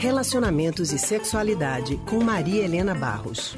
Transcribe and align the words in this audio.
Relacionamentos 0.00 0.92
e 0.92 0.98
Sexualidade 0.98 1.98
com 2.08 2.24
Maria 2.24 2.64
Helena 2.64 2.94
Barros. 2.94 3.54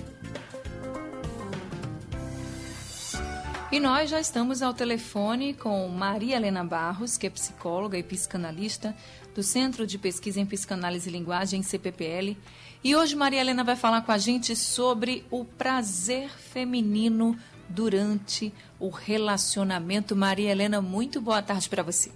E 3.71 3.79
nós 3.79 4.11
já 4.11 4.19
estamos 4.19 4.61
ao 4.61 4.75
telefone 4.75 5.55
com 5.55 5.87
Maria 5.87 6.35
Helena 6.35 6.65
Barros, 6.65 7.17
que 7.17 7.29
é 7.29 7.31
psicóloga 7.31 7.97
e 7.97 8.03
psicanalista 8.03 8.93
do 9.33 9.41
Centro 9.41 9.87
de 9.87 9.97
Pesquisa 9.97 10.41
em 10.41 10.45
Psicanálise 10.45 11.09
e 11.09 11.13
Linguagem, 11.13 11.63
CPPL. 11.63 12.37
E 12.83 12.97
hoje 12.97 13.15
Maria 13.15 13.41
Helena 13.41 13.63
vai 13.63 13.77
falar 13.77 14.03
com 14.03 14.11
a 14.11 14.19
gente 14.19 14.57
sobre 14.57 15.25
o 15.31 15.45
prazer 15.45 16.29
feminino 16.29 17.39
durante 17.69 18.53
o 18.81 18.89
relacionamento. 18.89 20.17
Maria 20.17 20.51
Helena, 20.51 20.83
muito 20.83 21.21
boa 21.21 21.41
tarde 21.41 21.69
para 21.69 21.85
você. 21.85 22.11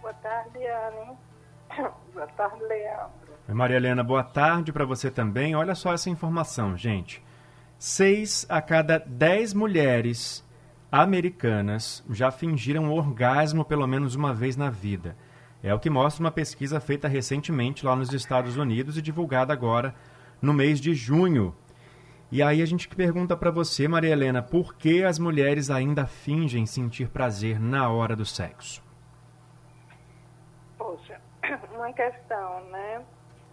Boa 0.00 0.14
tarde, 0.14 0.58
Anne. 0.58 1.18
Boa 2.14 2.26
tarde, 2.28 2.62
Leandro. 2.64 3.21
Maria 3.48 3.76
Helena, 3.76 4.02
boa 4.02 4.22
tarde 4.22 4.72
para 4.72 4.84
você 4.84 5.10
também. 5.10 5.54
Olha 5.54 5.74
só 5.74 5.92
essa 5.92 6.08
informação, 6.08 6.76
gente. 6.76 7.22
Seis 7.78 8.46
a 8.48 8.62
cada 8.62 8.98
dez 8.98 9.52
mulheres 9.52 10.46
americanas 10.90 12.04
já 12.08 12.30
fingiram 12.30 12.92
orgasmo 12.92 13.64
pelo 13.64 13.86
menos 13.86 14.14
uma 14.14 14.32
vez 14.32 14.56
na 14.56 14.70
vida. 14.70 15.16
É 15.62 15.74
o 15.74 15.78
que 15.78 15.90
mostra 15.90 16.22
uma 16.22 16.30
pesquisa 16.30 16.80
feita 16.80 17.08
recentemente 17.08 17.84
lá 17.84 17.96
nos 17.96 18.12
Estados 18.12 18.56
Unidos 18.56 18.96
e 18.96 19.02
divulgada 19.02 19.52
agora 19.52 19.94
no 20.40 20.52
mês 20.52 20.80
de 20.80 20.94
junho. 20.94 21.54
E 22.30 22.42
aí 22.42 22.62
a 22.62 22.66
gente 22.66 22.88
pergunta 22.88 23.36
para 23.36 23.50
você, 23.50 23.86
Maria 23.86 24.10
Helena, 24.10 24.40
por 24.42 24.74
que 24.74 25.04
as 25.04 25.18
mulheres 25.18 25.68
ainda 25.68 26.06
fingem 26.06 26.64
sentir 26.64 27.08
prazer 27.08 27.60
na 27.60 27.90
hora 27.90 28.16
do 28.16 28.24
sexo? 28.24 28.82
Poxa, 30.78 31.20
uma 31.74 31.92
questão, 31.92 32.64
né? 32.70 33.02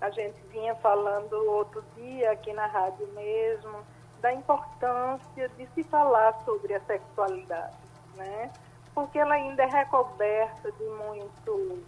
A 0.02 0.10
gente 0.12 0.40
vinha 0.48 0.76
falando 0.76 1.34
outro 1.52 1.84
dia 1.96 2.32
aqui 2.32 2.54
na 2.54 2.66
rádio 2.66 3.08
mesmo 3.14 3.84
da 4.22 4.34
importância 4.34 5.50
de 5.50 5.68
se 5.68 5.84
falar 5.84 6.34
sobre 6.44 6.74
a 6.74 6.80
sexualidade, 6.82 7.76
né? 8.16 8.52
Porque 8.94 9.20
ela 9.20 9.36
ainda 9.36 9.64
é 9.64 9.66
recoberta 9.66 10.72
de 10.72 10.84
muito, 10.84 11.84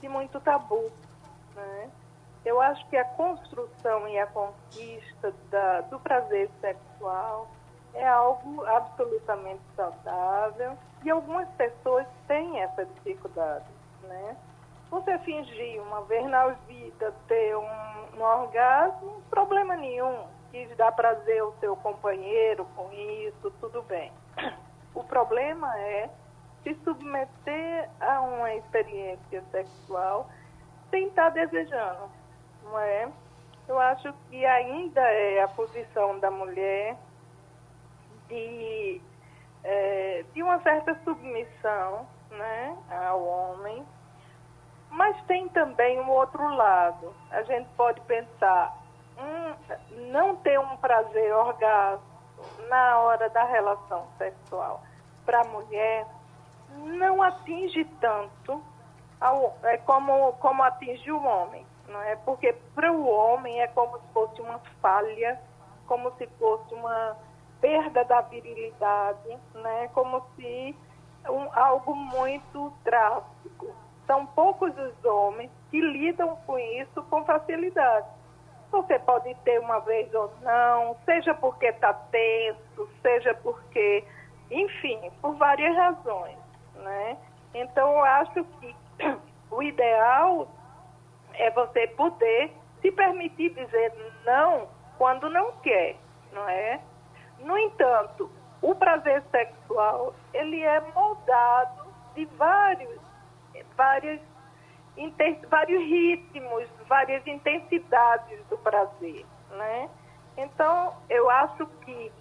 de 0.00 0.08
muito 0.08 0.40
tabu, 0.40 0.90
né? 1.54 1.90
Eu 2.44 2.60
acho 2.60 2.86
que 2.88 2.96
a 2.96 3.04
construção 3.04 4.06
e 4.08 4.18
a 4.18 4.26
conquista 4.26 5.32
da, 5.50 5.80
do 5.82 5.98
prazer 5.98 6.50
sexual 6.60 7.48
é 7.94 8.06
algo 8.06 8.64
absolutamente 8.66 9.62
saudável 9.74 10.76
e 11.02 11.10
algumas 11.10 11.48
pessoas 11.50 12.06
têm 12.26 12.60
essa 12.60 12.84
dificuldade, 12.84 13.64
né? 14.02 14.36
Você 14.94 15.18
fingir 15.18 15.82
uma 15.82 16.02
vez 16.02 16.24
na 16.30 16.46
vida 16.68 17.12
ter 17.26 17.56
um, 17.56 18.16
um 18.16 18.22
orgasmo, 18.22 19.20
problema 19.28 19.74
nenhum. 19.74 20.24
Quis 20.52 20.68
dar 20.76 20.92
prazer 20.92 21.40
ao 21.40 21.52
seu 21.54 21.74
companheiro 21.74 22.64
com 22.76 22.92
isso, 22.92 23.50
tudo 23.60 23.82
bem. 23.82 24.12
O 24.94 25.02
problema 25.02 25.76
é 25.80 26.08
se 26.62 26.76
submeter 26.84 27.90
a 28.00 28.20
uma 28.20 28.54
experiência 28.54 29.42
sexual 29.50 30.30
sem 30.90 31.08
estar 31.08 31.30
desejando, 31.30 32.08
não 32.62 32.78
é? 32.78 33.10
Eu 33.66 33.80
acho 33.80 34.12
que 34.30 34.46
ainda 34.46 35.00
é 35.00 35.42
a 35.42 35.48
posição 35.48 36.20
da 36.20 36.30
mulher 36.30 36.96
de, 38.28 39.02
é, 39.64 40.24
de 40.32 40.40
uma 40.40 40.60
certa 40.62 40.94
submissão 41.02 42.06
né, 42.30 42.78
ao 42.88 43.24
homem 43.24 43.84
mas 44.94 45.20
tem 45.24 45.48
também 45.48 46.00
um 46.00 46.08
outro 46.10 46.46
lado. 46.54 47.12
A 47.30 47.42
gente 47.42 47.68
pode 47.76 48.00
pensar, 48.02 48.76
hum, 49.18 49.54
não 50.10 50.36
ter 50.36 50.58
um 50.58 50.76
prazer 50.76 51.34
orgasmo 51.34 52.04
na 52.68 52.98
hora 53.00 53.28
da 53.30 53.44
relação 53.44 54.06
sexual 54.18 54.82
para 55.24 55.40
a 55.40 55.44
mulher 55.44 56.06
não 56.76 57.22
atinge 57.22 57.84
tanto 58.00 58.62
ao, 59.20 59.56
é 59.62 59.78
como, 59.78 60.32
como 60.34 60.62
atinge 60.62 61.10
o 61.10 61.22
homem. 61.22 61.66
Não 61.88 62.00
é? 62.00 62.16
Porque 62.16 62.52
para 62.74 62.90
o 62.92 63.06
homem 63.06 63.60
é 63.60 63.66
como 63.68 63.98
se 63.98 64.06
fosse 64.12 64.40
uma 64.40 64.58
falha, 64.80 65.40
como 65.86 66.10
se 66.16 66.26
fosse 66.38 66.72
uma 66.74 67.16
perda 67.60 68.04
da 68.04 68.20
virilidade, 68.22 69.38
né? 69.54 69.88
como 69.92 70.22
se 70.36 70.76
um, 71.28 71.48
algo 71.52 71.94
muito 71.94 72.72
drástico. 72.84 73.83
São 74.06 74.26
poucos 74.26 74.76
os 74.76 75.04
homens 75.04 75.50
que 75.70 75.80
lidam 75.80 76.36
com 76.46 76.58
isso 76.58 77.02
com 77.04 77.24
facilidade. 77.24 78.06
Você 78.70 78.98
pode 78.98 79.34
ter 79.44 79.60
uma 79.60 79.78
vez 79.80 80.12
ou 80.14 80.30
não, 80.42 80.96
seja 81.04 81.32
porque 81.34 81.66
está 81.66 81.94
tenso, 81.94 82.88
seja 83.00 83.34
porque, 83.34 84.04
enfim, 84.50 85.10
por 85.22 85.36
várias 85.36 85.74
razões, 85.76 86.36
né? 86.76 87.16
Então, 87.54 87.88
eu 87.92 88.04
acho 88.04 88.44
que 88.44 88.76
o 89.50 89.62
ideal 89.62 90.48
é 91.34 91.50
você 91.50 91.86
poder 91.88 92.50
se 92.82 92.90
permitir 92.90 93.50
dizer 93.50 93.92
não 94.24 94.68
quando 94.98 95.28
não 95.30 95.52
quer, 95.58 95.96
não 96.32 96.48
é? 96.48 96.80
No 97.38 97.56
entanto, 97.56 98.30
o 98.60 98.74
prazer 98.74 99.22
sexual, 99.30 100.14
ele 100.32 100.62
é 100.62 100.80
moldado 100.92 101.86
de 102.14 102.24
vários 102.36 103.03
várias, 103.76 104.20
vários 105.48 105.82
ritmos, 105.82 106.68
várias 106.88 107.26
intensidades 107.26 108.44
do 108.46 108.58
prazer, 108.58 109.24
né? 109.50 109.88
Então, 110.36 110.94
eu 111.08 111.30
acho 111.30 111.66
que 111.84 112.12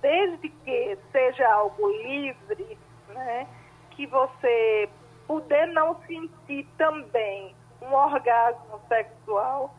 desde 0.00 0.48
que 0.48 0.98
seja 1.10 1.48
algo 1.48 1.88
livre, 1.88 2.78
né, 3.08 3.46
que 3.90 4.06
você 4.06 4.88
puder 5.26 5.68
não 5.68 5.96
sentir 6.06 6.66
também 6.76 7.54
um 7.80 7.94
orgasmo 7.94 8.80
sexual, 8.88 9.74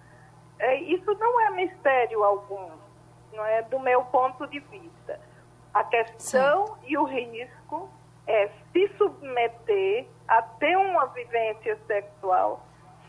é, 0.60 0.76
isso 0.78 1.14
não 1.16 1.42
é 1.42 1.50
mistério 1.52 2.24
algum, 2.24 2.72
não 3.34 3.46
é 3.46 3.62
do 3.64 3.80
meu 3.80 4.04
ponto 4.06 4.48
de 4.48 4.60
vista. 4.60 5.20
A 5.74 5.84
questão 5.84 6.68
Sim. 6.68 6.74
e 6.88 6.98
o 6.98 7.04
risco 7.04 7.90
é 8.28 8.50
se 8.72 8.88
submeter 8.98 10.08
a 10.38 10.42
ter 10.42 10.76
uma 10.76 11.06
vivência 11.08 11.78
sexual 11.86 12.66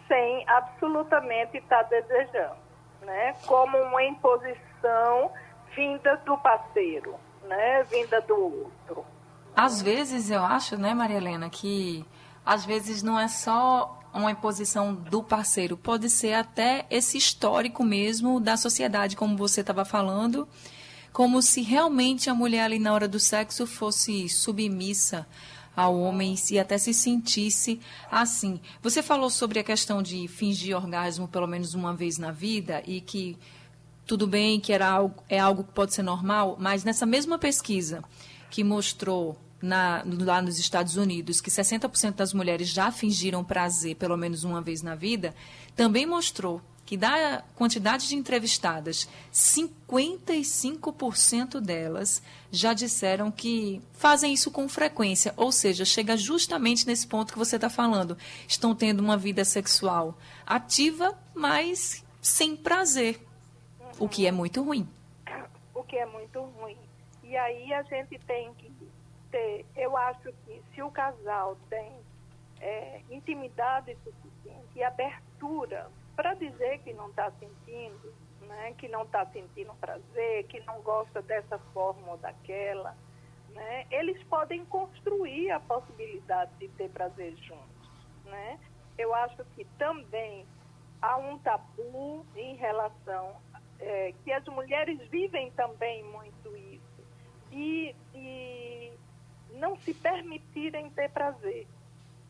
sem 0.07 0.47
absolutamente 0.47 1.57
estar 1.57 1.83
desejando, 1.85 2.57
né? 3.01 3.35
Como 3.47 3.79
uma 3.79 4.05
imposição 4.05 5.31
vinda 5.75 6.17
do 6.27 6.37
parceiro, 6.39 7.15
né? 7.45 7.83
Vinda 7.85 8.21
do 8.21 8.35
outro. 8.35 9.07
Às 9.57 9.81
vezes 9.81 10.31
eu 10.31 10.45
acho, 10.45 10.77
né, 10.77 10.93
Maria 10.93 11.17
Helena, 11.17 11.49
que 11.49 12.05
às 12.45 12.67
vezes 12.67 13.03
não 13.03 13.19
é 13.19 13.29
só 13.29 13.99
uma 14.13 14.31
imposição 14.31 14.95
do 14.95 15.23
parceiro, 15.23 15.77
pode 15.77 16.11
ser 16.11 16.35
até 16.35 16.85
esse 16.91 17.17
histórico 17.17 17.83
mesmo 17.83 18.39
da 18.39 18.57
sociedade, 18.57 19.17
como 19.17 19.37
você 19.37 19.63
estava 19.63 19.85
falando, 19.85 20.47
como 21.13 21.41
se 21.41 21.63
realmente 21.63 22.29
a 22.29 22.35
mulher 22.35 22.65
ali 22.65 22.79
na 22.79 22.93
hora 22.93 23.09
do 23.09 23.19
sexo 23.19 23.67
fosse 23.67 24.29
submissa 24.29 25.27
ao 25.77 25.99
homem 25.99 26.35
e 26.51 26.59
até 26.59 26.79
se 26.79 26.95
sentisse 26.95 27.81
assim. 28.11 28.61
Você 28.83 29.03
falou 29.03 29.31
sobre 29.31 29.59
a 29.59 29.65
questão 29.65 30.03
de 30.03 30.29
fingir 30.29 30.77
orgasmo 30.77 31.29
pelo 31.29 31.47
menos 31.47 31.75
uma 31.75 31.95
vez 31.95 32.19
na 32.19 32.31
vida 32.31 32.83
e 32.87 33.01
que 33.01 33.37
tudo 34.07 34.27
bem 34.27 34.61
que 34.61 34.73
era 34.73 34.89
algo, 34.89 35.23
é 35.29 35.39
algo 35.39 35.65
que 35.65 35.73
pode 35.73 35.95
ser 35.95 36.03
normal, 36.03 36.57
mas 36.59 36.85
nessa 36.85 37.07
mesma 37.07 37.39
pesquisa 37.39 38.03
que 38.51 38.63
mostrou 38.63 39.39
na, 39.61 40.05
lá 40.21 40.43
nos 40.43 40.59
Estados 40.59 40.97
Unidos 40.97 41.41
que 41.41 41.51
60% 41.51 42.15
das 42.15 42.35
mulheres 42.35 42.69
já 42.69 42.93
fingiram 42.93 43.43
prazer 43.43 43.97
pelo 43.97 44.17
menos 44.17 44.45
uma 44.45 44.61
vez 44.61 44.83
na 44.83 44.95
vida, 44.95 45.35
também 45.75 46.07
mostrou 46.07 46.61
que 46.87 46.97
da 46.97 47.43
quantidade 47.55 48.09
de 48.09 48.17
entrevistadas, 48.17 49.09
55% 49.33 51.61
delas 51.61 52.23
já 52.51 52.75
disseram 52.75 53.31
que 53.31 53.81
fazem 53.93 54.33
isso 54.33 54.51
com 54.51 54.69
frequência, 54.69 55.33
ou 55.37 55.51
seja, 55.51 55.85
chega 55.85 56.17
justamente 56.17 56.87
nesse 56.87 57.07
ponto 57.07 57.33
que 57.33 57.39
você 57.39 57.57
está 57.57 57.71
falando. 57.71 58.17
Estão 58.47 58.75
tendo 58.75 59.01
uma 59.01 59.17
vida 59.17 59.45
sexual 59.45 60.17
ativa, 60.47 61.19
mas 61.35 62.05
sem 62.21 62.55
prazer, 62.55 63.21
o 63.99 64.09
que 64.09 64.27
é 64.27 64.33
muito 64.33 64.63
ruim. 64.63 64.89
O 65.75 65.83
que 65.83 65.97
é 65.97 66.07
muito 66.07 66.41
ruim. 66.41 66.77
E 67.23 67.37
aí 67.37 67.73
a 67.73 67.83
gente 67.83 68.19
tem 68.27 68.53
que 68.55 68.71
ter, 69.31 69.65
eu 69.75 69.97
acho 69.97 70.31
que 70.45 70.63
se 70.75 70.83
o 70.83 70.91
casal 70.91 71.57
tem 71.69 71.93
é, 72.61 73.01
intimidade 73.11 73.97
suficiente 74.05 74.69
e 74.77 74.83
abertura 74.83 75.91
para 76.17 76.35
dizer 76.35 76.79
que 76.81 76.93
não 76.93 77.11
está 77.11 77.31
sentindo, 77.33 78.15
né, 78.43 78.75
que 78.79 78.89
não 78.89 79.03
está 79.03 79.27
sentindo 79.27 79.75
prazer, 79.75 80.45
que 80.47 80.61
não 80.61 80.81
gosta 80.83 81.21
dessa 81.23 81.59
forma 81.73 82.13
ou 82.13 82.19
daquela, 82.19 82.97
né, 83.51 83.87
eles 83.91 84.23
podem 84.25 84.65
construir 84.67 85.51
a 85.51 85.61
possibilidade 85.61 86.51
de 86.59 86.69
ter 86.69 86.91
prazer 86.91 87.35
juntos. 87.37 87.91
Né? 88.25 88.59
Eu 88.99 89.15
acho 89.15 89.45
que 89.57 89.65
também 89.79 90.47
há 91.01 91.17
um 91.17 91.39
tabu 91.39 92.25
em 92.35 92.57
relação 92.57 93.37
é, 93.79 94.13
que 94.25 94.33
as 94.33 94.45
mulheres 94.47 94.99
vivem 95.09 95.51
também 95.53 96.03
muito 96.05 96.57
isso 96.57 97.05
e, 97.53 97.95
e 98.15 98.93
não 99.53 99.77
se 99.77 99.95
permitirem 99.95 100.91
ter 100.91 101.11
prazer, 101.11 101.67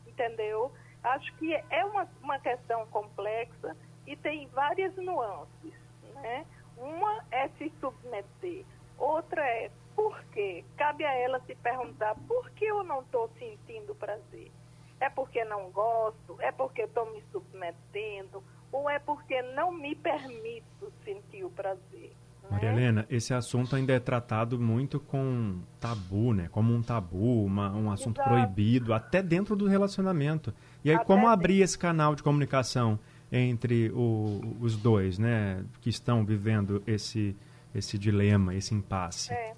entendeu? 0.05 0.71
Acho 1.05 1.33
que 1.35 1.53
é 1.53 1.85
uma, 1.85 2.07
uma 2.21 2.39
questão 2.39 2.85
complexa 2.87 3.75
e 4.07 4.15
tem 4.15 4.47
várias 4.47 4.95
nuances, 4.95 5.73
né? 6.15 6.45
Uma 6.77 7.23
é 7.31 7.47
se 7.57 7.71
submeter, 7.79 8.65
outra 8.97 9.41
é 9.47 9.71
por 9.95 10.21
quê? 10.25 10.65
Cabe 10.75 11.05
a 11.05 11.13
ela 11.13 11.39
se 11.41 11.55
perguntar 11.55 12.15
por 12.27 12.49
que 12.51 12.65
eu 12.65 12.83
não 12.83 13.01
estou 13.01 13.29
sentindo 13.39 13.95
prazer. 13.95 14.51
É 14.99 15.09
porque 15.09 15.43
não 15.45 15.71
gosto? 15.71 16.35
É 16.41 16.51
porque 16.51 16.81
estou 16.81 17.05
me 17.13 17.21
submetendo? 17.31 18.43
Ou 18.71 18.89
é 18.89 18.99
porque 18.99 19.41
não 19.41 19.71
me 19.71 19.95
permito 19.95 20.91
sentir 21.03 21.45
o 21.45 21.49
prazer? 21.49 22.13
Maria 22.49 22.71
Helena, 22.71 23.05
esse 23.09 23.33
assunto 23.33 23.75
ainda 23.75 23.93
é 23.93 23.99
tratado 23.99 24.59
muito 24.59 24.99
com 24.99 25.59
tabu, 25.79 26.33
né? 26.33 26.47
Como 26.51 26.73
um 26.73 26.81
tabu, 26.81 27.43
uma, 27.43 27.71
um 27.75 27.91
assunto 27.91 28.21
Exato. 28.21 28.29
proibido, 28.29 28.93
até 28.93 29.21
dentro 29.21 29.55
do 29.55 29.67
relacionamento. 29.67 30.53
E 30.83 30.89
aí, 30.89 30.95
até 30.95 31.05
como 31.05 31.27
abrir 31.27 31.61
esse 31.61 31.77
canal 31.77 32.15
de 32.15 32.23
comunicação 32.23 32.99
entre 33.31 33.89
o, 33.91 34.41
os 34.61 34.77
dois, 34.77 35.17
né? 35.17 35.65
Que 35.81 35.89
estão 35.89 36.23
vivendo 36.23 36.83
esse, 36.85 37.35
esse 37.73 37.97
dilema, 37.97 38.53
esse 38.53 38.73
impasse? 38.73 39.33
É 39.33 39.55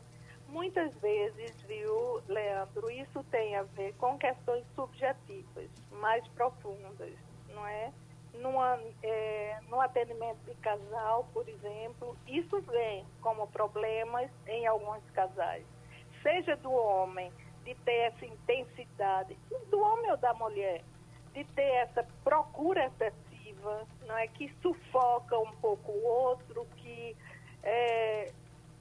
muitas 0.58 0.92
vezes, 0.96 1.56
viu, 1.68 2.20
Leandro, 2.28 2.90
isso 2.90 3.24
tem 3.30 3.56
a 3.56 3.64
ver 3.64 3.94
com 3.94 4.18
questões 4.18 4.66
subjetivas, 4.76 5.70
mais 5.92 6.28
profundas, 6.30 7.14
não 7.54 7.66
é? 7.68 7.94
Numa, 8.38 8.80
é, 9.04 9.60
no 9.70 9.82
atendimento 9.82 10.38
de 10.46 10.54
casal, 10.56 11.28
por 11.34 11.48
exemplo, 11.48 12.16
isso 12.28 12.62
vem 12.62 13.06
como 13.22 13.48
problemas 13.48 14.30
em 14.46 14.68
alguns 14.68 15.04
casais. 15.12 15.66
Seja 16.22 16.56
do 16.58 16.72
homem, 16.72 17.32
de 17.64 17.76
ter 17.76 18.14
essa 18.14 18.26
intensidade, 18.26 19.38
do 19.70 19.80
homem 19.80 20.12
ou 20.12 20.18
da 20.18 20.34
mulher, 20.34 20.84
de 21.34 21.44
ter 21.44 21.70
essa 21.84 22.06
procura 22.24 22.86
excessiva, 22.86 23.86
não 24.06 24.18
é? 24.18 24.28
Que 24.28 24.54
sufoca 24.62 25.38
um 25.38 25.52
pouco 25.58 25.92
o 25.92 26.06
outro, 26.06 26.66
que 26.78 27.16
é, 27.64 28.32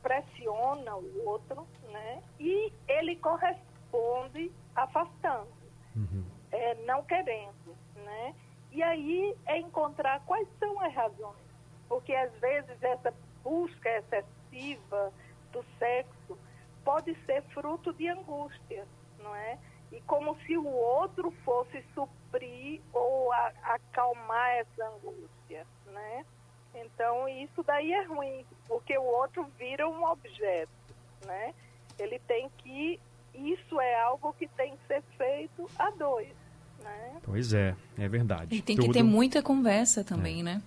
pressiona 0.03 0.95
o 0.95 1.27
outro, 1.27 1.67
né? 1.91 2.23
E 2.39 2.73
ele 2.87 3.17
corresponde 3.17 4.53
afastando, 4.75 5.49
uhum. 5.97 6.25
é, 6.53 6.75
não 6.87 7.03
querendo, 7.03 7.77
né? 7.97 8.35
E 8.77 8.83
aí 8.83 9.35
é 9.47 9.57
encontrar 9.57 10.21
quais 10.27 10.47
são 10.59 10.79
as 10.83 10.93
razões, 10.93 11.41
porque 11.89 12.15
às 12.15 12.31
vezes 12.35 12.77
essa 12.83 13.11
busca 13.43 13.89
excessiva 13.89 15.11
do 15.51 15.65
sexo 15.79 16.39
pode 16.85 17.15
ser 17.25 17.41
fruto 17.55 17.91
de 17.95 18.07
angústia, 18.07 18.87
não 19.19 19.35
é? 19.35 19.59
E 19.91 19.99
como 20.03 20.39
se 20.41 20.59
o 20.59 20.67
outro 20.67 21.31
fosse 21.43 21.83
suprir 21.95 22.83
ou 22.93 23.33
a, 23.33 23.47
acalmar 23.63 24.51
essa 24.57 24.89
angústia, 24.89 25.67
né? 25.87 26.27
Então, 26.75 27.27
isso 27.27 27.63
daí 27.63 27.95
é 27.95 28.03
ruim, 28.03 28.45
porque 28.69 28.99
o 28.99 29.05
outro 29.05 29.45
vira 29.59 29.89
um 29.89 30.05
objeto, 30.05 30.71
né? 31.25 31.55
Ele 31.99 32.19
tem 32.19 32.51
que... 32.59 33.01
Isso 33.33 33.81
é 33.81 33.99
algo 34.03 34.35
que 34.35 34.47
tem 34.49 34.77
que 34.77 34.87
ser 34.87 35.03
feito 35.17 35.67
a 35.79 35.89
dois, 35.93 36.37
né? 36.87 37.21
Pois 37.23 37.53
é, 37.53 37.75
é 37.99 38.09
verdade. 38.09 38.55
E 38.55 38.63
tem 38.63 38.77
Tudo... 38.77 38.89
que 38.89 38.93
ter 38.95 39.03
muita 39.03 39.43
conversa 39.43 40.05
também, 40.05 40.41
é. 40.41 40.43
né? 40.43 40.63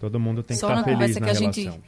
Todo 0.00 0.18
mundo 0.20 0.42
tem 0.42 0.56
Só 0.56 0.66
que 0.66 0.72
estar 0.72 0.84
feliz 0.84 1.14
na, 1.16 1.20
na 1.20 1.32
que 1.32 1.40
relação. 1.40 1.48
a 1.48 1.52
gente 1.52 1.82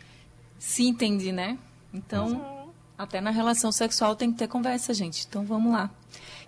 se 0.58 0.84
entende, 0.84 1.32
né? 1.32 1.58
Então, 1.92 2.28
uhum. 2.28 2.68
até 2.96 3.20
na 3.20 3.30
relação 3.30 3.70
sexual 3.72 4.14
tem 4.16 4.32
que 4.32 4.38
ter 4.38 4.48
conversa, 4.48 4.94
gente. 4.94 5.26
Então, 5.28 5.44
vamos 5.44 5.72
lá. 5.72 5.90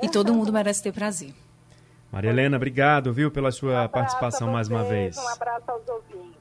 E 0.01 0.07
uhum. 0.07 0.13
todo 0.13 0.33
mundo 0.33 0.53
merece 0.53 0.83
ter 0.83 0.93
prazer. 0.93 1.35
Maria 2.11 2.31
Helena, 2.31 2.57
obrigado, 2.57 3.13
viu, 3.13 3.31
pela 3.31 3.53
sua 3.53 3.85
um 3.85 3.89
participação 3.89 4.51
mais 4.51 4.69
uma 4.69 4.83
vez. 4.85 5.17
Um 5.19 5.29
abraço 5.29 5.71
aos 5.71 5.89
ouvintes. 5.89 6.39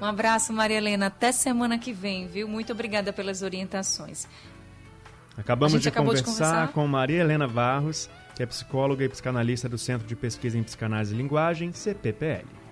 Um 0.00 0.04
abraço, 0.04 0.52
Maria 0.52 0.76
Helena. 0.76 1.06
Até 1.06 1.32
semana 1.32 1.78
que 1.78 1.92
vem, 1.92 2.26
viu? 2.26 2.46
Muito 2.46 2.72
obrigada 2.72 3.12
pelas 3.12 3.42
orientações. 3.42 4.28
Acabamos 5.36 5.80
de 5.80 5.90
conversar, 5.90 6.22
de 6.22 6.30
conversar 6.30 6.68
com 6.68 6.86
Maria 6.86 7.20
Helena 7.20 7.48
Barros, 7.48 8.08
que 8.34 8.42
é 8.42 8.46
psicóloga 8.46 9.04
e 9.04 9.08
psicanalista 9.08 9.68
do 9.68 9.78
Centro 9.78 10.06
de 10.06 10.16
Pesquisa 10.16 10.58
em 10.58 10.62
Psicanálise 10.62 11.14
e 11.14 11.16
Linguagem, 11.16 11.72
CPPL. 11.72 12.63